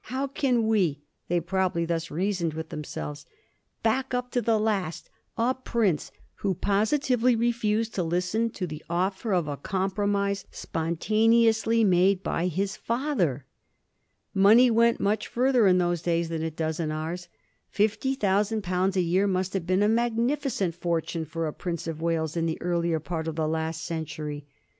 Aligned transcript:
How 0.05 0.25
can 0.25 0.65
we— 0.65 1.03
they 1.27 1.39
probably 1.39 1.85
thus 1.85 2.09
reasoned 2.09 2.55
with 2.55 2.69
themselves— 2.69 3.27
back 3.83 4.15
up 4.15 4.31
to 4.31 4.41
the 4.41 4.57
last 4.57 5.11
a 5.37 5.53
prince 5.53 6.11
who 6.37 6.55
positively 6.55 7.35
refused 7.35 7.93
to 7.93 8.03
listen 8.03 8.49
to 8.49 8.65
the 8.65 8.83
offer 8.89 9.31
of 9.31 9.47
a 9.47 9.57
compromise 9.57 10.45
spontaneously 10.49 11.83
made 11.83 12.23
by 12.23 12.47
his 12.47 12.75
father? 12.75 13.45
Money 14.33 14.71
went 14.71 14.99
much 14.99 15.27
further 15.27 15.67
in 15.67 15.77
those 15.77 16.01
days 16.01 16.29
than 16.29 16.41
it 16.41 16.55
does 16.55 16.79
in 16.79 16.91
ours. 16.91 17.27
Fifty 17.69 18.15
thousand 18.15 18.63
pounds 18.63 18.97
a 18.97 19.01
year 19.01 19.27
must 19.27 19.53
have 19.53 19.67
been 19.67 19.83
a 19.83 19.87
magnificent 19.87 20.73
fortune 20.73 21.25
for 21.25 21.45
a 21.45 21.53
Prince 21.53 21.85
of 21.85 22.01
Wales 22.01 22.35
in 22.35 22.47
the 22.47 22.59
earlier 22.59 22.99
part 22.99 23.27
of 23.27 23.35
the 23.35 23.47
last 23.47 23.83
century. 23.83 24.47